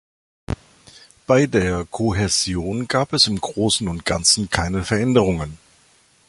[1.27, 5.59] Bei der Kohäsion gab es im Großen und Ganzen keine Veränderungen.